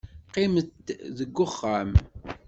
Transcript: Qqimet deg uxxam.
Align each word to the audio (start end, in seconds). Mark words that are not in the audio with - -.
Qqimet 0.27 0.73
deg 1.17 1.35
uxxam. 1.45 1.91